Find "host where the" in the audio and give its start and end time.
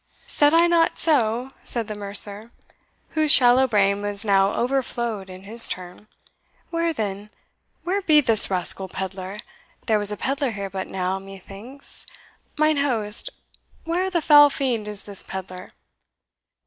12.77-14.23